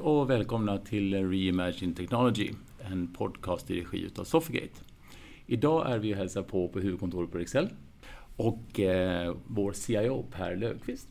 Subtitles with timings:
[0.00, 4.80] Hej och välkomna till Reimagine Technology, en podcast i regi utav Sofigate.
[5.46, 7.68] Idag är vi och hälsar på på huvudkontoret på Excel
[8.36, 11.08] och eh, vår CIO Per Löfqvist.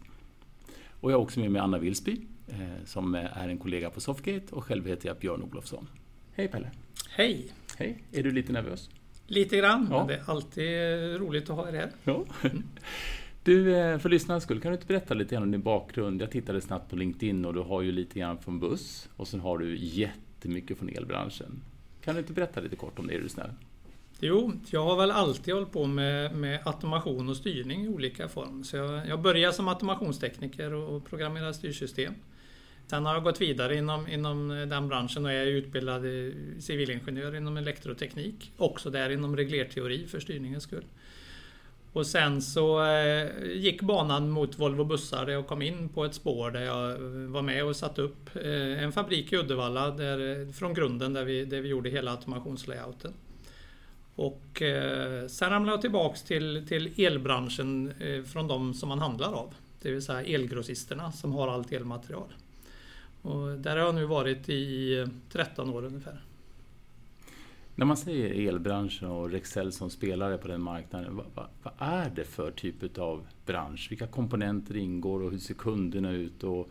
[1.00, 4.56] Och jag har också med mig Anna Wilsby eh, som är en kollega på Sofigate
[4.56, 5.88] och själv heter jag Björn Olofsson.
[6.34, 6.72] Hej Pelle!
[7.10, 7.52] Hej!
[7.78, 8.04] Hej!
[8.12, 8.90] Är du lite nervös?
[9.28, 9.98] Lite grann, ja.
[9.98, 11.92] men det är alltid roligt att ha er här.
[12.04, 12.26] Ja.
[13.44, 16.22] Du, eh, för lyssnarnas skull, kan du inte berätta lite grann om din bakgrund?
[16.22, 19.40] Jag tittade snabbt på LinkedIn och du har ju lite grann från buss och sen
[19.40, 21.62] har du jättemycket från elbranschen.
[22.02, 23.52] Kan du inte berätta lite kort om det, är du snäll?
[24.20, 28.64] Jo, jag har väl alltid hållit på med, med automation och styrning i olika former.
[28.64, 32.14] Så jag, jag började som automationstekniker och, och programmerade styrsystem.
[32.88, 37.36] Sen har jag gått vidare inom, inom eh, den branschen och är utbildad eh, civilingenjör
[37.36, 38.52] inom elektroteknik.
[38.58, 40.86] Också där inom reglerteori för styrningens skull.
[41.94, 46.14] Och sen så eh, gick banan mot Volvo bussar där jag kom in på ett
[46.14, 46.98] spår där jag eh,
[47.30, 51.24] var med och satte upp eh, en fabrik i Uddevalla där, eh, från grunden där
[51.24, 53.14] vi, där vi gjorde hela automationslayouten.
[54.16, 59.34] Och eh, sen ramlade jag tillbaks till, till elbranschen eh, från de som man handlar
[59.34, 59.54] av.
[59.82, 62.34] Det vill säga elgrossisterna som har allt elmaterial.
[63.22, 66.22] Och där har jag nu varit i 13 år ungefär.
[67.80, 72.10] När man säger elbranschen och Rexel som spelare på den marknaden, vad, vad, vad, är
[72.10, 73.88] det för typ av bransch?
[73.90, 76.44] Vilka komponenter ingår och hur ser kunderna ut?
[76.44, 76.70] Och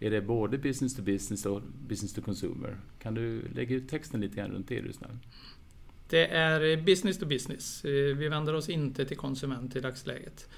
[0.00, 2.76] är det både business to business och business to consumer?
[2.98, 5.18] Kan du lägga ut texten lite grann runt det, är du snäll?
[6.08, 7.84] Det är business to business.
[7.84, 10.48] Eh, vi vänder oss inte till konsument i dagsläget.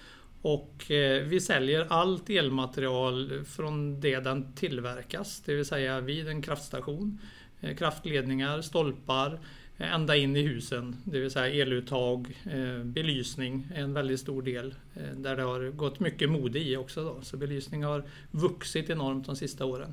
[0.42, 6.42] Och eh, vi säljer allt elmaterial från det den tillverkas, det vill säga vid en
[6.42, 7.18] kraftstation.
[7.60, 9.40] Eh, kraftledningar, stolpar,
[9.78, 12.38] ända in i husen, det vill säga eluttag,
[12.84, 14.74] belysning är en väldigt stor del
[15.16, 17.04] där det har gått mycket mode i också.
[17.04, 17.22] Då.
[17.22, 19.92] Så belysning har vuxit enormt de sista åren.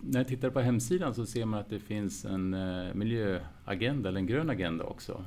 [0.00, 2.56] När jag tittar på hemsidan så ser man att det finns en
[2.94, 5.24] miljöagenda, eller en grön agenda också.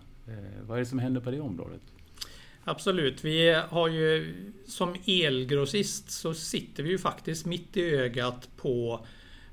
[0.61, 1.81] Vad är det som händer på det området?
[2.63, 3.25] Absolut.
[3.25, 4.35] Vi har ju
[4.67, 9.05] som elgrossist så sitter vi ju faktiskt mitt i ögat på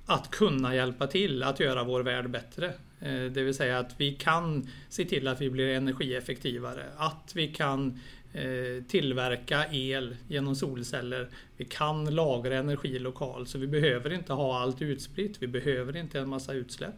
[0.08, 2.66] att kunna hjälpa till att göra vår värld bättre.
[3.00, 7.48] Eh, det vill säga att vi kan se till att vi blir energieffektivare, att vi
[7.48, 8.00] kan
[8.32, 11.28] eh, tillverka el genom solceller.
[11.56, 15.36] Vi kan lagra energi lokalt så vi behöver inte ha allt utspritt.
[15.42, 16.94] Vi behöver inte en massa utsläpp.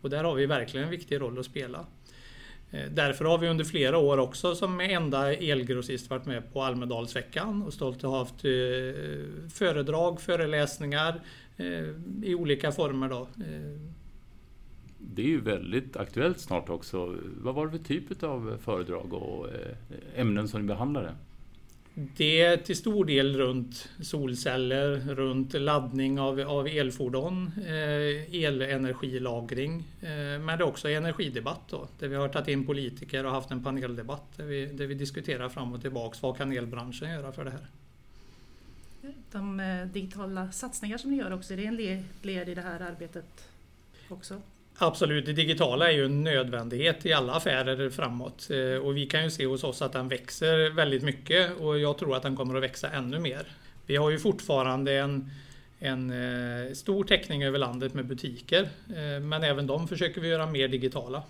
[0.00, 1.86] Och där har vi verkligen en viktig roll att spela.
[2.70, 7.62] Eh, därför har vi under flera år också som enda elgrossist varit med på Almedalsveckan
[7.62, 8.40] och stolt ha haft
[9.52, 11.20] föredrag, föreläsningar
[12.22, 13.08] i olika former.
[13.08, 13.28] Då.
[14.98, 17.16] Det är ju väldigt aktuellt snart också.
[17.40, 19.46] Vad var det för typ av föredrag och
[20.16, 21.14] ämnen som ni behandlade?
[21.94, 30.08] Det är till stor del runt solceller, runt laddning av, av elfordon, eh, elenergilagring, eh,
[30.40, 33.64] men det är också energidebatt då, där vi har tagit in politiker och haft en
[33.64, 37.50] paneldebatt där vi, där vi diskuterar fram och tillbaks vad kan elbranschen göra för det
[37.50, 37.66] här.
[39.32, 42.80] De eh, digitala satsningar som ni gör också, är det en led i det här
[42.80, 43.48] arbetet
[44.08, 44.40] också?
[44.76, 48.50] Absolut, det digitala är ju en nödvändighet i alla affärer framåt.
[48.50, 51.98] Eh, och vi kan ju se hos oss att den växer väldigt mycket och jag
[51.98, 53.46] tror att den kommer att växa ännu mer.
[53.86, 55.30] Vi har ju fortfarande en,
[55.78, 58.68] en eh, stor täckning över landet med butiker,
[59.20, 61.22] men även de försöker vi göra mer digitala.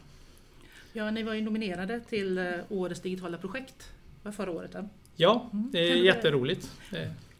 [0.92, 3.90] Ja, ni var ju nominerade till Årets digitala projekt
[4.36, 4.76] förra året.
[5.16, 5.68] Ja, mm.
[5.72, 6.70] det är jätteroligt.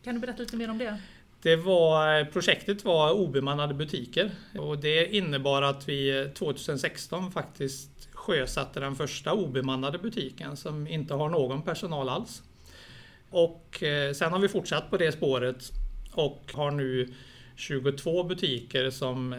[0.05, 0.99] Kan du berätta lite mer om det?
[1.43, 8.09] Det var, eh, projektet var obemannade butiker och det innebar att vi eh, 2016 faktiskt
[8.13, 12.43] sjösatte den första obemannade butiken som inte har någon personal alls.
[13.31, 15.73] Och eh, sen har vi fortsatt på det spåret
[16.13, 17.15] och har nu
[17.57, 19.33] 22 butiker som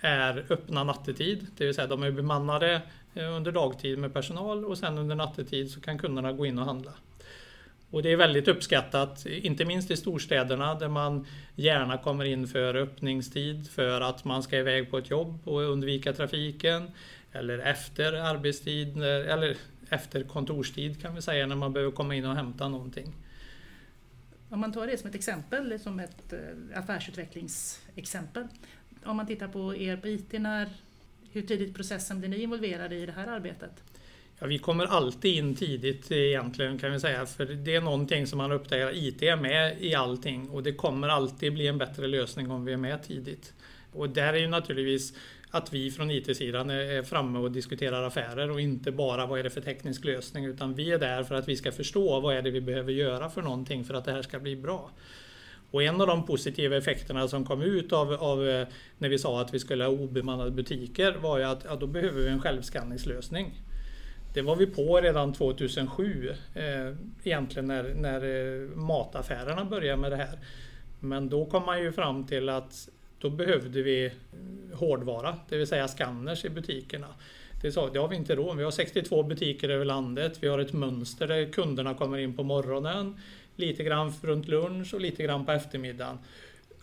[0.00, 1.46] är öppna nattetid.
[1.56, 2.82] Det vill säga de är bemannade
[3.14, 6.92] under dagtid med personal och sen under nattetid så kan kunderna gå in och handla.
[7.92, 12.74] Och det är väldigt uppskattat, inte minst i storstäderna där man gärna kommer in för
[12.74, 16.90] öppningstid för att man ska iväg på ett jobb och undvika trafiken.
[17.32, 19.56] Eller efter arbetstid, eller
[19.88, 23.14] efter kontorstid kan vi säga när man behöver komma in och hämta någonting.
[24.48, 28.48] Om man tar det som ett exempel, som ett eh, affärsutvecklingsexempel.
[29.04, 30.68] Om man tittar på er på IT, när,
[31.32, 33.84] hur tidigt i processen blir ni involverade i det här arbetet?
[34.42, 37.26] Ja, vi kommer alltid in tidigt egentligen kan vi säga.
[37.26, 38.90] För det är någonting som man upptäcker.
[38.94, 42.72] IT är med i allting och det kommer alltid bli en bättre lösning om vi
[42.72, 43.52] är med tidigt.
[43.92, 45.14] Och där är ju naturligtvis
[45.50, 49.50] att vi från IT-sidan är framme och diskuterar affärer och inte bara vad är det
[49.50, 52.50] för teknisk lösning utan vi är där för att vi ska förstå vad är det
[52.50, 54.90] vi behöver göra för någonting för att det här ska bli bra.
[55.70, 58.66] Och en av de positiva effekterna som kom ut av, av eh,
[58.98, 62.20] när vi sa att vi skulle ha obemannade butiker var ju att ja, då behöver
[62.20, 63.62] vi en självskanningslösning.
[64.34, 66.64] Det var vi på redan 2007 eh,
[67.24, 70.38] egentligen när, när eh, mataffärerna började med det här.
[71.00, 72.88] Men då kom man ju fram till att
[73.18, 77.08] då behövde vi eh, hårdvara, det vill säga skanners i butikerna.
[77.62, 80.38] Det, sa, det har vi inte råd Vi har 62 butiker över landet.
[80.40, 83.20] Vi har ett mönster där kunderna kommer in på morgonen,
[83.56, 86.18] lite grann runt lunch och lite grann på eftermiddagen.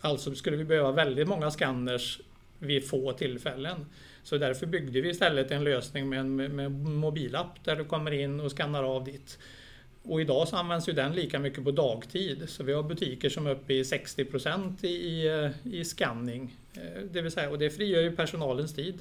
[0.00, 2.20] Alltså skulle vi behöva väldigt många skanners
[2.58, 3.86] vid få tillfällen.
[4.22, 8.40] Så därför byggde vi istället en lösning med en med mobilapp där du kommer in
[8.40, 9.38] och skannar av ditt.
[10.02, 12.48] Och idag så används ju den lika mycket på dagtid.
[12.48, 14.26] Så vi har butiker som är uppe i 60
[14.82, 16.56] i, i, eh, i scanning.
[16.74, 18.98] Eh, det vill säga, och det frigör ju personalens tid.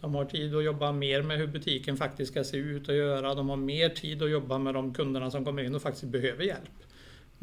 [0.00, 3.34] De har tid att jobba mer med hur butiken faktiskt ska se ut och göra.
[3.34, 6.44] De har mer tid att jobba med de kunderna som kommer in och faktiskt behöver
[6.44, 6.84] hjälp.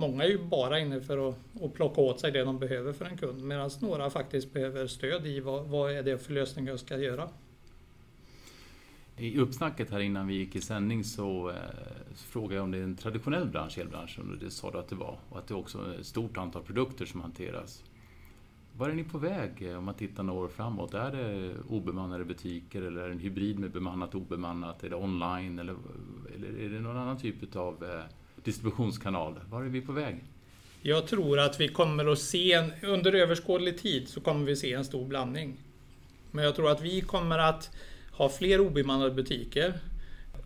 [0.02, 3.06] Många är ju bara inne för att, att plocka åt sig det de behöver för
[3.06, 6.80] en kund medan några faktiskt behöver stöd i vad, vad är det för lösning jag
[6.80, 7.30] ska göra.
[9.18, 11.56] I uppsnacket här innan vi gick i sändning så, eh,
[12.16, 14.88] så frågade jag om det är en traditionell bransch, elbranschen, och det sa du att
[14.88, 15.18] det var.
[15.30, 17.84] Och att det är också är ett stort antal produkter som hanteras.
[18.78, 20.94] Var är ni på väg eh, om man tittar några år framåt?
[20.94, 24.84] Är det obemannade butiker eller är det en hybrid med bemannat och obemannat?
[24.84, 25.76] Är det online eller,
[26.36, 28.04] eller är det någon annan typ av eh,
[28.44, 29.40] distributionskanal?
[29.50, 30.24] Var är vi på väg?
[30.82, 34.74] Jag tror att vi kommer att se, en, under överskådlig tid så kommer vi se
[34.74, 35.58] en stor blandning.
[36.32, 37.70] Men jag tror att vi kommer att
[38.12, 39.74] ha fler obemannade butiker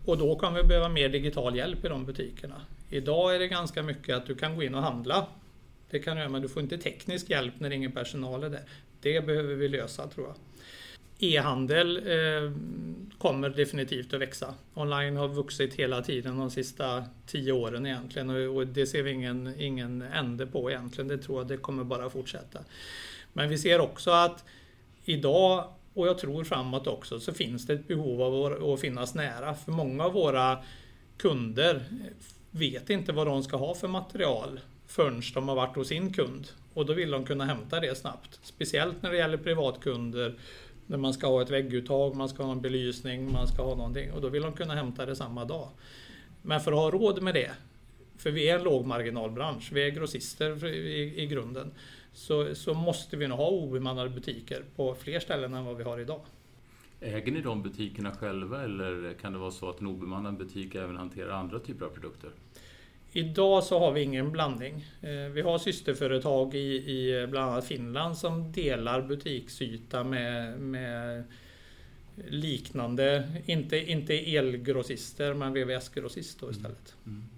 [0.04, 2.60] och då kommer vi behöva mer digital hjälp i de butikerna.
[2.90, 5.26] Idag är det ganska mycket att du kan gå in och handla.
[5.90, 8.62] Det kan du göra, men du får inte teknisk hjälp när ingen personal är där.
[9.00, 10.36] Det behöver vi lösa tror jag.
[11.18, 12.52] E-handel eh,
[13.18, 14.54] kommer definitivt att växa.
[14.74, 19.54] Online har vuxit hela tiden de sista tio åren egentligen och det ser vi ingen,
[19.58, 21.08] ingen ände på egentligen.
[21.08, 22.60] Det tror jag det kommer bara fortsätta.
[23.32, 24.44] Men vi ser också att
[25.04, 25.64] idag
[25.94, 29.54] och jag tror framåt också så finns det ett behov av att finnas nära.
[29.54, 30.58] För många av våra
[31.16, 31.84] kunder
[32.50, 36.48] vet inte vad de ska ha för material förrän de har varit hos sin kund.
[36.74, 38.40] Och då vill de kunna hämta det snabbt.
[38.42, 40.34] Speciellt när det gäller privatkunder
[40.86, 44.12] när man ska ha ett vägguttag, man ska ha en belysning, man ska ha någonting
[44.12, 45.68] och då vill de kunna hämta det samma dag.
[46.42, 47.50] Men för att ha råd med det,
[48.16, 51.70] för vi är en lågmarginalbransch, vi är grossister i, i grunden,
[52.12, 55.98] så, så måste vi nog ha obemannade butiker på fler ställen än vad vi har
[55.98, 56.20] idag.
[57.00, 60.96] Äger ni de butikerna själva eller kan det vara så att en obemannad butik även
[60.96, 62.30] hanterar andra typer av produkter?
[63.16, 64.84] Idag så har vi ingen blandning.
[65.00, 71.24] Eh, vi har systerföretag i, i bland annat Finland som delar butiksyta med, med
[72.28, 76.96] liknande, inte, inte elgrossister men VVS-grossist då istället.
[77.06, 77.16] Mm.
[77.16, 77.28] Mm.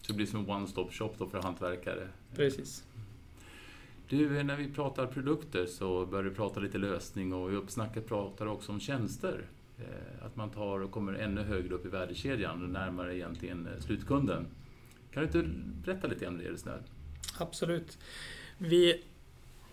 [0.00, 2.08] Så det blir som en one-stop shop då för hantverkare?
[2.36, 2.84] Precis.
[4.08, 8.44] Du, när vi pratar produkter så börjar vi prata lite lösning och i uppsnacket pratar
[8.44, 9.46] du också om tjänster.
[9.78, 14.46] Eh, att man tar och kommer ännu högre upp i värdekedjan, närmare egentligen eh, slutkunden.
[15.16, 15.50] Kan du inte
[15.84, 16.78] berätta lite om det, är du snäll?
[17.38, 17.98] Absolut.
[18.58, 19.02] Vi,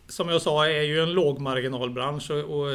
[0.07, 2.71] som jag sa, är ju en lågmarginalbransch och, och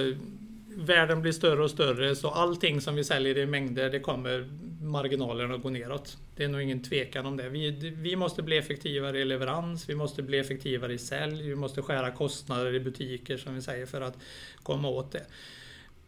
[0.76, 4.48] världen blir större och större så allting som vi säljer i mängder det kommer
[4.82, 6.16] marginalerna att gå neråt.
[6.36, 7.48] Det är nog ingen tvekan om det.
[7.48, 11.82] Vi, vi måste bli effektivare i leverans, vi måste bli effektivare i sälj, vi måste
[11.82, 14.18] skära kostnader i butiker som vi säger för att
[14.62, 15.26] komma åt det.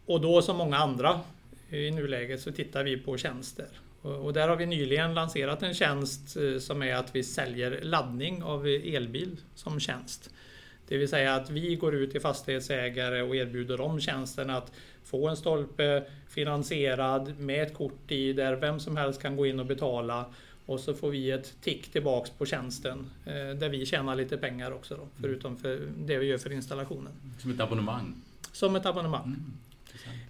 [0.05, 1.19] Och då som många andra
[1.69, 3.67] i nuläget så tittar vi på tjänster.
[4.01, 8.43] Och där har vi nyligen lanserat en tjänst eh, som är att vi säljer laddning
[8.43, 10.29] av elbil som tjänst.
[10.87, 14.71] Det vill säga att vi går ut till fastighetsägare och erbjuder dem tjänsten att
[15.03, 19.59] få en stolpe finansierad med ett kort i där vem som helst kan gå in
[19.59, 20.25] och betala
[20.65, 24.71] och så får vi ett tick tillbaks på tjänsten eh, där vi tjänar lite pengar
[24.71, 27.13] också då, förutom för det vi gör för installationen.
[27.39, 28.21] Som ett abonnemang?
[28.51, 29.23] Som ett abonnemang.
[29.25, 29.53] Mm.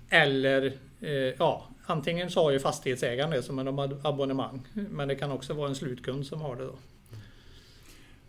[0.10, 3.68] Eller eh, ja, antingen så har ju fastighetsägaren det som en
[4.04, 6.76] abonnemang men det kan också vara en slutkund som har det då.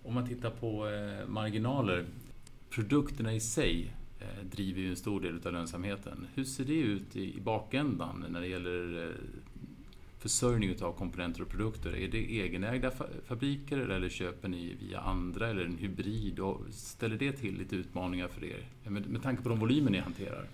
[0.02, 2.04] Om man tittar på eh, marginaler,
[2.70, 6.26] produkterna i sig eh, driver ju en stor del av lönsamheten.
[6.34, 9.14] Hur ser det ut i bakändan när det gäller eh,
[10.18, 11.96] försörjning av komponenter och produkter?
[11.96, 12.90] Är det egenägda
[13.26, 16.38] fabriker eller köper ni via andra eller en hybrid?
[16.38, 20.46] Och ställer det till lite utmaningar för er med tanke på de volymer ni hanterar?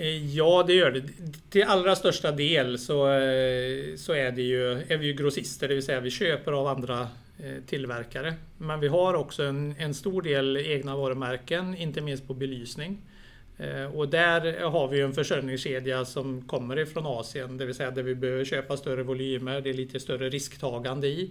[0.00, 1.02] Eh, ja, det gör det.
[1.50, 5.74] Till allra största del så, eh, så är, det ju, är vi ju grossister, det
[5.74, 7.00] vill säga vi köper av andra
[7.38, 8.34] eh, tillverkare.
[8.58, 12.98] Men vi har också en, en stor del egna varumärken, inte minst på belysning.
[13.94, 18.14] Och där har vi en försörjningskedja som kommer ifrån Asien, det vill säga där vi
[18.14, 21.30] behöver köpa större volymer, det är lite större risktagande i.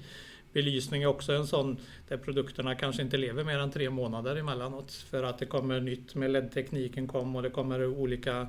[0.53, 1.77] Belysning är också en sån
[2.08, 4.91] där produkterna kanske inte lever mer än tre månader emellanåt.
[4.91, 8.48] För att det kommer nytt med LED-tekniken kom och det kommer olika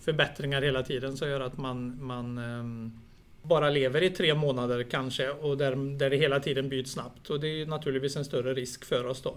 [0.00, 3.00] förbättringar hela tiden som gör att man, man um,
[3.42, 7.30] bara lever i tre månader kanske och där, där det hela tiden byts snabbt.
[7.30, 9.36] Och det är naturligtvis en större risk för oss då.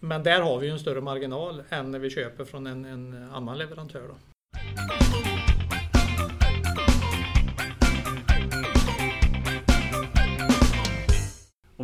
[0.00, 3.28] Men där har vi ju en större marginal än när vi köper från en, en
[3.32, 4.08] annan leverantör.
[4.08, 4.14] Då.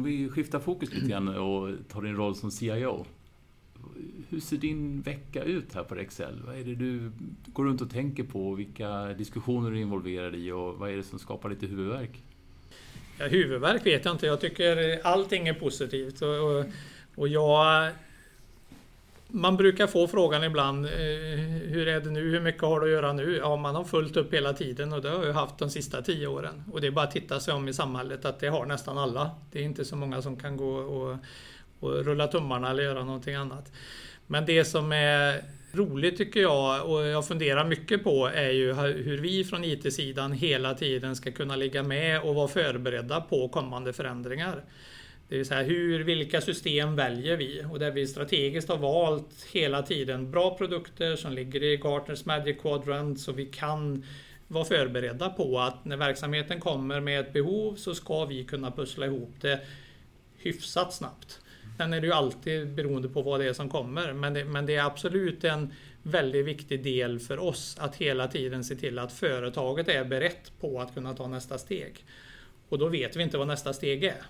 [0.06, 3.06] Vi skiftar fokus lite grann och tar din roll som CIO.
[4.28, 6.42] Hur ser din vecka ut här på Excel?
[6.46, 7.12] Vad är det du
[7.46, 8.54] går runt och tänker på?
[8.54, 12.22] Vilka diskussioner du är involverad i och vad är det som skapar lite huvudvärk?
[13.18, 14.26] Ja, huvudvärk vet jag inte.
[14.26, 16.22] Jag tycker allting är positivt.
[16.22, 16.64] Och, och,
[17.14, 17.90] och jag
[19.28, 20.90] man brukar få frågan ibland, eh,
[21.66, 23.36] hur är det nu, hur mycket har du att göra nu?
[23.36, 26.26] Ja, man har fullt upp hela tiden och det har jag haft de sista tio
[26.26, 26.64] åren.
[26.72, 29.30] Och det är bara att titta sig om i samhället att det har nästan alla.
[29.52, 31.18] Det är inte så många som kan gå och,
[31.80, 33.72] och rulla tummarna eller göra någonting annat.
[34.26, 35.42] Men det som är
[35.72, 40.74] roligt tycker jag och jag funderar mycket på är ju hur vi från IT-sidan hela
[40.74, 44.64] tiden ska kunna ligga med och vara förberedda på kommande förändringar.
[45.28, 47.64] Det vill säga hur, vilka system väljer vi?
[47.70, 52.60] Och där vi strategiskt har valt hela tiden bra produkter som ligger i Gartners Magic
[52.60, 54.04] Quadrant så vi kan
[54.48, 59.06] vara förberedda på att när verksamheten kommer med ett behov så ska vi kunna pussla
[59.06, 59.60] ihop det
[60.36, 61.40] hyfsat snabbt.
[61.76, 64.66] Sen är det ju alltid beroende på vad det är som kommer men det, men
[64.66, 69.12] det är absolut en väldigt viktig del för oss att hela tiden se till att
[69.12, 72.04] företaget är berett på att kunna ta nästa steg.
[72.68, 74.22] Och då vet vi inte vad nästa steg är.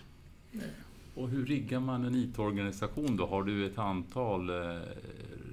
[1.16, 3.26] Och hur riggar man en IT-organisation då?
[3.26, 4.78] Har du ett antal eh,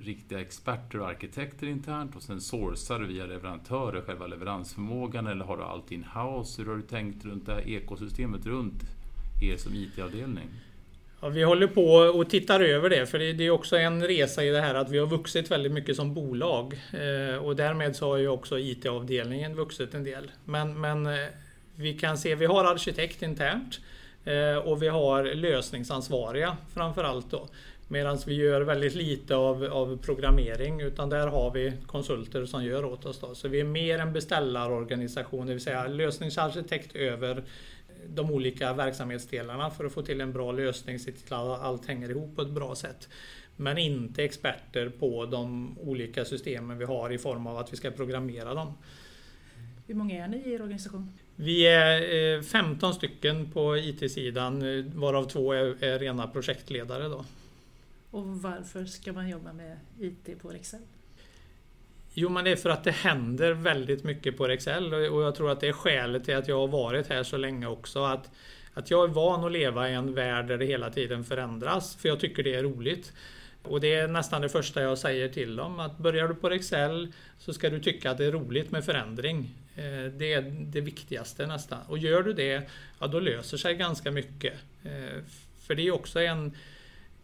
[0.01, 5.57] riktiga experter och arkitekter internt och sen sourcar du via leverantörer själva leveransförmågan eller har
[5.57, 6.61] du allt in-house?
[6.61, 8.83] Hur har du tänkt runt det här ekosystemet runt
[9.41, 10.47] er som IT-avdelning?
[11.21, 14.49] Ja, vi håller på och tittar över det, för det är också en resa i
[14.49, 16.73] det här att vi har vuxit väldigt mycket som bolag.
[16.73, 20.31] Eh, och därmed så har ju också IT-avdelningen vuxit en del.
[20.45, 21.27] Men, men eh,
[21.75, 23.79] vi kan se, vi har arkitekt internt.
[24.25, 27.47] Eh, och vi har lösningsansvariga framförallt då.
[27.87, 32.85] Medan vi gör väldigt lite av, av, programmering utan där har vi konsulter som gör
[32.85, 33.19] åt oss.
[33.19, 33.35] Då.
[33.35, 37.43] Så vi är mer en beställarorganisation, det vill säga lösningsarkitekt över
[38.07, 42.09] de olika verksamhetsdelarna för att få till en bra lösning, se till att allt hänger
[42.09, 43.09] ihop på ett bra sätt.
[43.55, 47.91] Men inte experter på de olika systemen vi har i form av att vi ska
[47.91, 48.73] programmera dem.
[49.87, 51.11] Hur många är ni i er organisation?
[51.43, 57.07] Vi är 15 eh, stycken på IT-sidan eh, varav två är, är rena projektledare.
[57.07, 57.25] Då.
[58.11, 60.79] Och varför ska man jobba med IT på Excel?
[62.13, 65.51] Jo, men det är för att det händer väldigt mycket på Excel och jag tror
[65.51, 68.03] att det är skälet till att jag har varit här så länge också.
[68.03, 68.31] Att,
[68.73, 72.09] att jag är van att leva i en värld där det hela tiden förändras, för
[72.09, 73.13] jag tycker det är roligt.
[73.63, 77.13] Och det är nästan det första jag säger till dem, att börjar du på Excel
[77.37, 79.49] så ska du tycka att det är roligt med förändring.
[79.75, 81.79] Eh, det är det viktigaste nästan.
[81.87, 84.53] Och gör du det, ja då löser sig ganska mycket.
[84.83, 85.23] Eh,
[85.59, 86.53] för det är också en,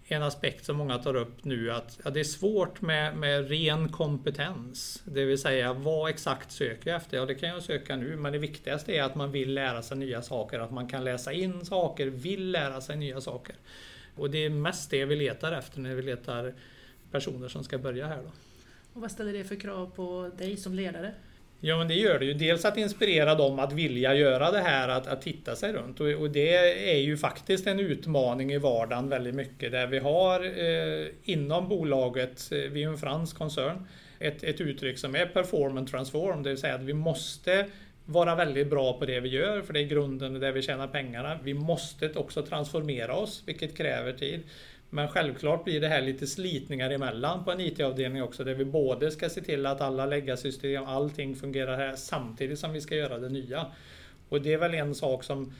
[0.07, 3.89] en aspekt som många tar upp nu att ja, det är svårt med, med ren
[3.89, 5.01] kompetens.
[5.05, 7.17] Det vill säga vad exakt söker jag efter?
[7.17, 9.97] Ja det kan jag söka nu men det viktigaste är att man vill lära sig
[9.97, 13.55] nya saker, att man kan läsa in saker, vill lära sig nya saker.
[14.15, 16.53] Och det är mest det vi letar efter när vi letar
[17.11, 18.23] personer som ska börja här.
[18.23, 18.31] Då.
[18.93, 21.13] Och vad ställer det för krav på dig som ledare?
[21.61, 22.33] Ja men det gör det ju.
[22.33, 25.99] Dels att inspirera dem att vilja göra det här, att, att titta sig runt.
[25.99, 26.55] Och, och, det
[26.95, 29.71] är ju faktiskt en utmaning i vardagen väldigt mycket.
[29.71, 33.87] Där vi har eh, inom bolaget, eh, vi är en fransk koncern,
[34.19, 36.43] ett, ett uttryck som är perform and transform.
[36.43, 37.65] Det vill säga att vi måste
[38.05, 41.39] vara väldigt bra på det vi gör, för det är grunden där vi tjänar pengarna.
[41.43, 44.43] Vi måste också transformera oss, vilket kräver tid.
[44.89, 49.11] Men självklart blir det här lite slitningar emellan på en IT-avdelning också där vi både
[49.11, 53.29] ska se till att alla läggarsystem, allting fungerar här samtidigt som vi ska göra det
[53.29, 53.65] nya.
[54.29, 55.53] Och det är väl en sak som,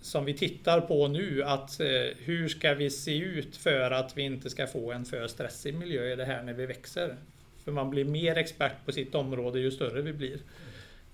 [0.00, 1.86] som vi tittar på nu att eh,
[2.18, 6.12] hur ska vi se ut för att vi inte ska få en för stressig miljö
[6.12, 7.16] i det här när vi växer.
[7.64, 10.38] För man blir mer expert på sitt område ju större vi blir.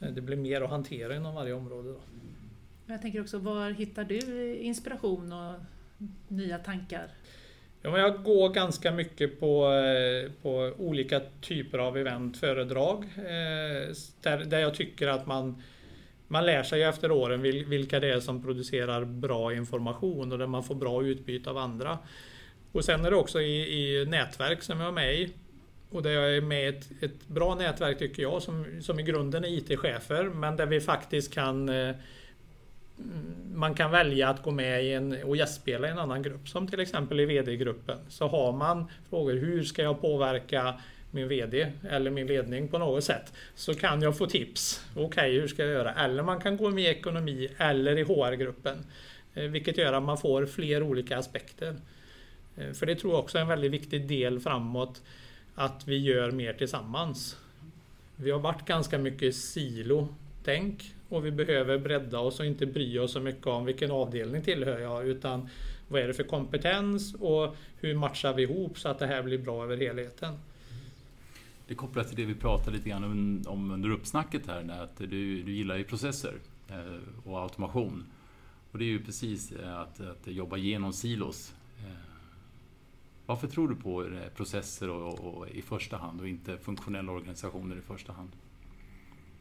[0.01, 1.89] Eh, det blir mer att hantera inom varje område.
[1.89, 2.01] Då.
[2.87, 5.55] Jag tänker också, var hittar du inspiration och
[6.29, 7.09] nya tankar?
[7.83, 13.05] Ja, men jag går ganska mycket på, eh, på olika typer av event, föredrag.
[13.17, 15.63] Eh, där, där jag tycker att man,
[16.29, 20.65] man lär sig efter åren vilka det är som producerar bra information och där man
[20.65, 21.99] får bra utbyte av andra.
[22.73, 25.33] Och sen är det också i, i nätverk som jag är med i.
[25.91, 29.03] Och där jag är med i ett, ett bra nätverk tycker jag som, som i
[29.03, 31.95] grunden är IT-chefer men där vi faktiskt kan eh,
[33.55, 36.69] man kan välja att gå med i en, och gästspela i en annan grupp, som
[36.69, 37.99] till exempel i VD-gruppen.
[38.09, 40.75] Så har man frågor, hur ska jag påverka
[41.11, 44.85] min VD eller min ledning på något sätt så kan jag få tips.
[44.95, 45.95] Okej, okay, hur ska jag göra?
[45.95, 48.87] Eller man kan gå med i ekonomi eller i HR-gruppen.
[49.35, 51.77] Eh, vilket gör att man får fler olika aspekter.
[52.57, 55.03] Eh, för det tror jag också är en väldigt viktig del framåt
[55.55, 57.37] att vi gör mer tillsammans.
[58.17, 63.13] Vi har varit ganska mycket silo-tänk och vi behöver bredda oss och inte bry oss
[63.13, 65.49] så mycket om vilken avdelning tillhör jag utan
[65.89, 69.39] vad är det för kompetens och hur matchar vi ihop så att det här blir
[69.39, 70.35] bra över helheten.
[71.69, 75.53] Det kopplar till det vi pratade lite grann om under uppsnacket här, att du, du
[75.53, 76.35] gillar ju processer
[76.69, 78.05] eh, och automation.
[78.73, 81.55] Och det är ju precis eh, att, att jobba genom silos.
[81.79, 81.93] Eh,
[83.27, 87.81] varför tror du på processer och, och, i första hand och inte funktionella organisationer i
[87.81, 88.31] första hand?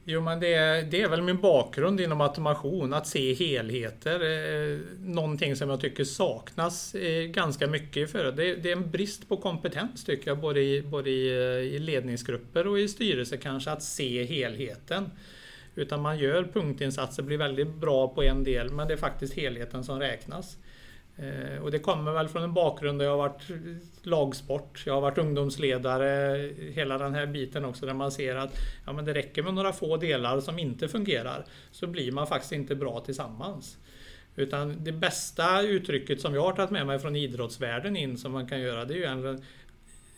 [0.10, 4.14] Jo, men det är, det är väl min bakgrund inom automation, att se helheter.
[4.14, 8.56] Eh, någonting som jag tycker saknas eh, ganska mycket för det.
[8.56, 12.68] Det är en brist på kompetens tycker jag, både i, både i, eh, i ledningsgrupper
[12.68, 15.12] och i styrelser kanske, att se helheten.
[15.76, 19.84] Utan man gör punktinsatser, blir väldigt bra på en del, men det är faktiskt helheten
[19.84, 20.58] som räknas.
[21.18, 23.42] Eh, och det kommer väl från en bakgrund där jag har varit
[24.04, 28.94] lagsport, jag har varit ungdomsledare, hela den här biten också där man ser att ja,
[28.94, 32.76] men det räcker med några få delar som inte fungerar så blir man faktiskt inte
[32.76, 33.78] bra tillsammans.
[34.36, 38.48] Utan det bästa uttrycket som jag har tagit med mig från idrottsvärlden in som man
[38.48, 39.42] kan göra det är ju egentligen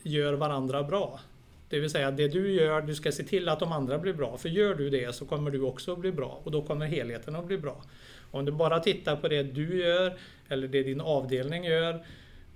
[0.02, 1.20] gör varandra bra.
[1.68, 4.36] Det vill säga det du gör, du ska se till att de andra blir bra.
[4.36, 7.46] För gör du det så kommer du också bli bra och då kommer helheten att
[7.46, 7.82] bli bra.
[8.30, 10.18] Om du bara tittar på det du gör
[10.48, 12.04] eller det din avdelning gör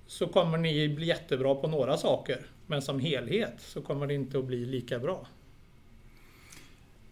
[0.07, 2.37] så kommer ni bli jättebra på några saker.
[2.67, 5.27] Men som helhet så kommer det inte att bli lika bra.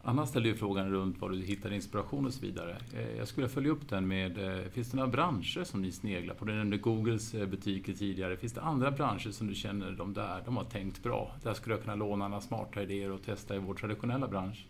[0.05, 2.77] Anna ställde ju frågan runt var du hittar inspiration och så vidare.
[2.94, 6.35] Eh, jag skulle följa upp den med, eh, finns det några branscher som ni sneglar
[6.35, 6.46] på?
[6.46, 8.38] Du nämnde Googles eh, butiker tidigare.
[8.38, 11.35] Finns det andra branscher som du känner, de där, de har tänkt bra?
[11.44, 14.66] Där skulle jag kunna låna några smarta idéer och testa i vår traditionella bransch?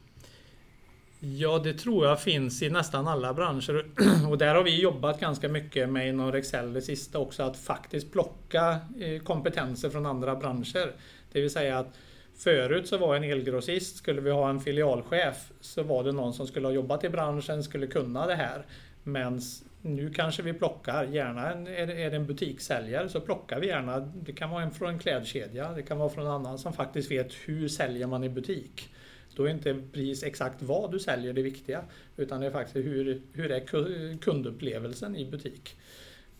[1.25, 3.85] Ja, det tror jag finns i nästan alla branscher.
[4.29, 8.11] Och där har vi jobbat ganska mycket med inom Excel det sista också, att faktiskt
[8.11, 10.91] plocka eh, kompetenser från andra branscher.
[11.31, 11.97] Det vill säga att
[12.37, 16.47] förut så var en elgrossist, skulle vi ha en filialchef, så var det någon som
[16.47, 18.65] skulle ha jobbat i branschen, skulle kunna det här.
[19.03, 19.41] Men
[19.81, 24.33] nu kanske vi plockar, gärna en, är det en butikssäljare så plockar vi gärna, det
[24.33, 27.33] kan vara en från en klädkedja, det kan vara från en annan som faktiskt vet
[27.45, 28.89] hur säljer man i butik.
[29.35, 31.83] Då är inte pris exakt vad du säljer det viktiga,
[32.17, 35.75] utan det är faktiskt hur, hur är kundupplevelsen i butik.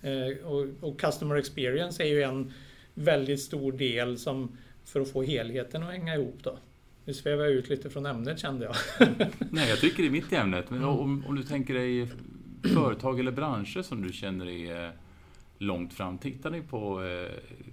[0.02, 2.54] Eh, och, och customer experience är ju en
[2.94, 6.40] väldigt stor del som för att få helheten att hänga ihop.
[6.44, 6.58] Då.
[7.06, 8.76] Nu svävar jag ut lite från ämnet kände jag.
[9.52, 10.70] Nej, jag tycker det är mitt i ämnet.
[10.70, 12.08] Men om, om du tänker dig
[12.74, 14.92] företag eller branscher som du känner är
[15.64, 16.18] långt fram.
[16.18, 17.28] Tittar ni på eh,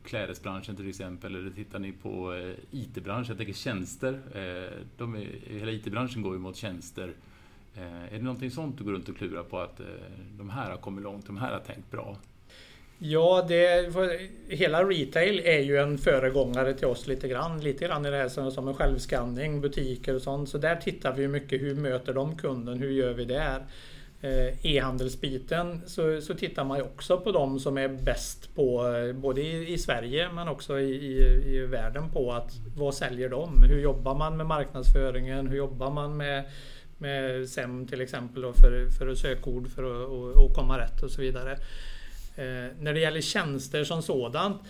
[0.04, 4.20] klädesbranschen till exempel eller tittar ni på eh, IT-branschen, jag tänker tjänster.
[4.34, 7.12] Eh, de är, hela IT-branschen går ju mot tjänster.
[7.76, 9.86] Eh, är det någonting sånt du går runt och klurar på att eh,
[10.38, 12.16] de här har kommit långt, de här har tänkt bra?
[13.02, 13.92] Ja, det,
[14.48, 17.60] hela retail är ju en föregångare till oss lite grann.
[17.60, 20.48] Lite grann i det här som, som en självskanning, butiker och sånt.
[20.48, 22.78] Så där tittar vi mycket, hur möter de kunden?
[22.78, 23.62] Hur gör vi där?
[24.22, 29.12] Eh, e-handelsbiten så, så tittar man ju också på de som är bäst på eh,
[29.12, 31.16] både i, i Sverige men också i, i,
[31.56, 33.62] i, världen på att vad säljer de?
[33.62, 35.46] Hur jobbar man med marknadsföringen?
[35.46, 36.44] Hur jobbar man med,
[36.98, 41.10] med SEM till exempel då för, för sökord för att och, och komma rätt och
[41.10, 41.52] så vidare.
[42.36, 44.62] Eh, när det gäller tjänster som sådant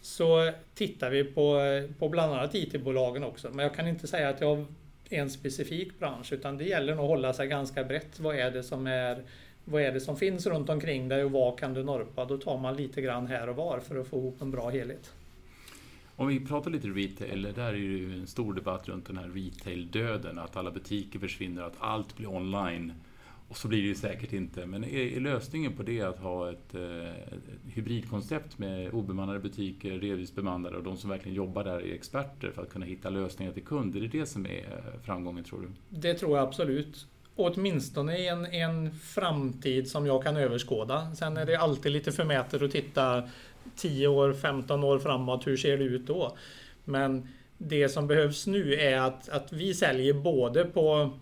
[0.00, 1.60] så tittar vi på,
[1.98, 3.48] på bland annat IT-bolagen också.
[3.52, 4.66] Men jag kan inte säga att jag
[5.10, 8.20] en specifik bransch utan det gäller nog att hålla sig ganska brett.
[8.20, 9.22] Vad är det som, är,
[9.64, 12.24] vad är det som finns runt omkring dig och vad kan du norpa?
[12.24, 15.12] Då tar man lite grann här och var för att få ihop en bra helhet.
[16.18, 19.28] Om vi pratar lite retail, där är det ju en stor debatt runt den här
[19.28, 22.92] retail-döden, att alla butiker försvinner, att allt blir online.
[23.48, 24.66] Och så blir det ju säkert inte.
[24.66, 29.98] Men är, är lösningen på det att ha ett, eh, ett hybridkoncept med obemannade butiker,
[29.98, 33.52] delvis bemannade och de som verkligen jobbar där är experter för att kunna hitta lösningar
[33.52, 34.00] till kunder?
[34.00, 35.68] Är det det som är eh, framgången tror du?
[35.98, 37.06] Det tror jag absolut.
[37.36, 41.14] Åtminstone i en, en framtid som jag kan överskåda.
[41.14, 43.28] Sen är det alltid lite förmätet att titta
[43.76, 45.46] 10 år, 15 år framåt.
[45.46, 46.36] Hur ser det ut då?
[46.84, 47.28] Men
[47.58, 51.12] det som behövs nu är att, att vi säljer både på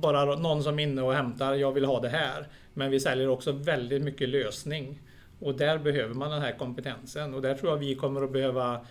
[0.00, 2.46] bara någon som är inne och hämtar, jag vill ha det här.
[2.74, 5.00] Men vi säljer också väldigt mycket lösning.
[5.40, 8.86] Och där behöver man den här kompetensen och där tror jag vi kommer att behöva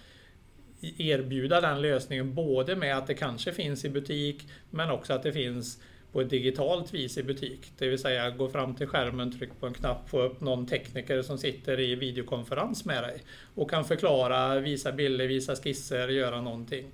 [0.82, 5.32] erbjuda den lösningen både med att det kanske finns i butik men också att det
[5.32, 5.80] finns
[6.12, 7.72] på ett digitalt vis i butik.
[7.78, 11.22] Det vill säga gå fram till skärmen, tryck på en knapp, få upp någon tekniker
[11.22, 13.22] som sitter i videokonferens med dig
[13.56, 16.92] och kan förklara, visa bilder, visa skisser, göra någonting.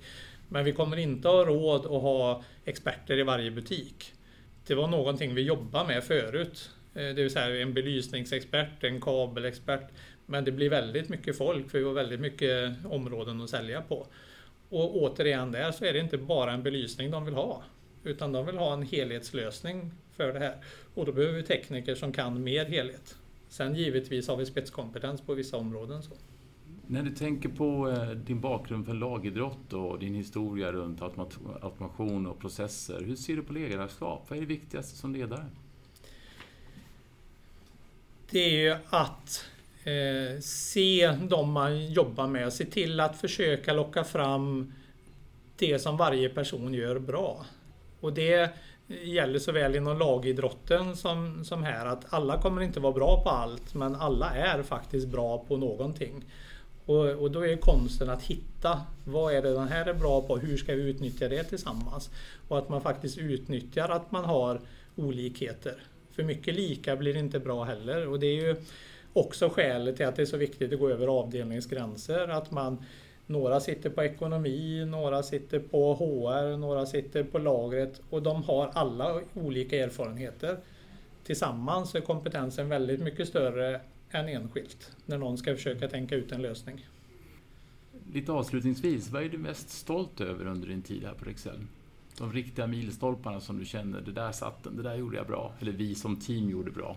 [0.48, 4.12] Men vi kommer inte ha råd att ha experter i varje butik.
[4.66, 6.70] Det var någonting vi jobbade med förut.
[6.94, 9.90] Eh, det vill säga en belysningsexpert, en kabelexpert.
[10.26, 14.06] Men det blir väldigt mycket folk för vi har väldigt mycket områden att sälja på.
[14.68, 17.62] Och återigen där så är det inte bara en belysning de vill ha.
[18.04, 20.56] Utan de vill ha en helhetslösning för det här.
[20.94, 23.16] Och då behöver vi tekniker som kan mer helhet.
[23.48, 26.02] Sen givetvis har vi spetskompetens på vissa områden.
[26.02, 26.14] Så.
[26.86, 32.38] När du tänker på eh, din bakgrund för lagidrott och din historia runt automation och
[32.38, 33.00] processer.
[33.00, 34.26] Hur ser du på ledarskap?
[34.28, 35.46] Vad är det viktigaste som ledare?
[38.30, 39.44] Det är ju att
[39.84, 44.72] eh, se de man jobbar med, se till att försöka locka fram
[45.56, 47.46] det som varje person gör bra.
[48.00, 48.50] Och det
[48.86, 53.74] gäller såväl inom lagidrotten som, som här att alla kommer inte vara bra på allt
[53.74, 56.24] men alla är faktiskt bra på någonting.
[56.86, 60.36] Och, och då är konsten att hitta vad är det den här är bra på,
[60.36, 62.10] hur ska vi utnyttja det tillsammans?
[62.48, 64.60] Och att man faktiskt utnyttjar att man har
[64.96, 65.74] olikheter.
[66.12, 68.56] För mycket lika blir inte bra heller och det är ju
[69.12, 72.28] också skälet till att det är så viktigt att gå över avdelningsgränser.
[72.28, 72.84] Att man,
[73.26, 78.70] några sitter på ekonomi, några sitter på HR, några sitter på lagret och de har
[78.74, 80.56] alla olika erfarenheter.
[81.24, 83.80] Tillsammans är kompetensen väldigt mycket större
[84.14, 86.86] än enskilt när någon ska försöka tänka ut en lösning.
[88.12, 91.60] Lite avslutningsvis, vad är du mest stolt över under din tid här på Rexel?
[92.18, 95.52] De riktiga milstolparna som du känner, det där satt den, det där gjorde jag bra.
[95.60, 96.96] Eller vi som team gjorde bra.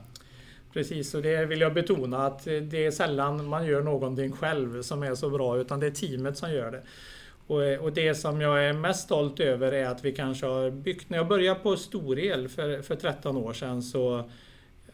[0.73, 5.03] Precis, och det vill jag betona att det är sällan man gör någonting själv som
[5.03, 6.83] är så bra utan det är teamet som gör det.
[7.81, 11.17] Och, det som jag är mest stolt över är att vi kanske har byggt, när
[11.17, 14.29] jag började på Storel för, för 13 år sedan så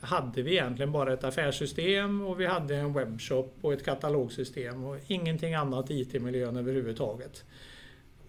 [0.04, 4.98] hade vi egentligen bara ett affärssystem och vi hade en webbshop och ett katalogsystem och
[5.08, 7.44] ingenting annat i IT-miljön överhuvudtaget.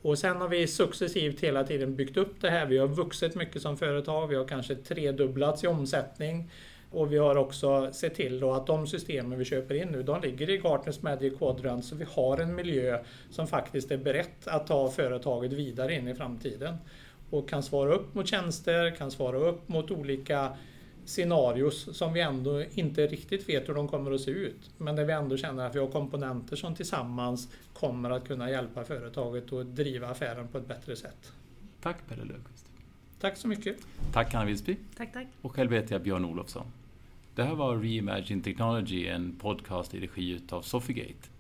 [0.02, 2.66] Och sen har vi successivt hela tiden byggt upp det här.
[2.66, 4.26] Vi har vuxit mycket som företag.
[4.26, 6.50] Vi har kanske tredubblats i omsättning.
[6.90, 10.20] Och vi har också sett till då att de systemen vi köper in nu, de
[10.20, 12.98] ligger i Gartners Magic Quadrant, så vi har en miljö
[13.30, 16.76] som faktiskt är berett att ta företaget vidare in i framtiden.
[17.30, 20.56] Och kan svara upp mot tjänster, kan svara upp mot olika
[21.04, 24.70] scenarios som vi ändå inte riktigt vet hur de kommer att se ut.
[24.78, 28.84] Men där vi ändå känner att vi har komponenter som tillsammans kommer att kunna hjälpa
[28.84, 31.32] företaget att driva affären på ett bättre sätt.
[31.80, 32.66] Tack Pelle Löfqvist.
[33.20, 33.76] Tack så mycket.
[34.12, 34.76] Tack Anna Wilsby.
[34.96, 35.26] Tack, tack.
[35.42, 36.66] Och själv heter jag Björn Olofsson.
[37.34, 41.34] Det här var Reimagine Technology, en podcast i regi av Sofigate.